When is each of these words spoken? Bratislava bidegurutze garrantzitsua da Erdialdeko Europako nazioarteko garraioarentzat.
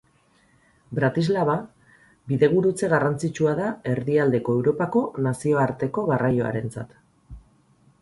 Bratislava 0.99 1.57
bidegurutze 2.31 2.91
garrantzitsua 2.95 3.55
da 3.61 3.69
Erdialdeko 3.93 4.59
Europako 4.63 5.07
nazioarteko 5.29 6.11
garraioarentzat. 6.13 7.01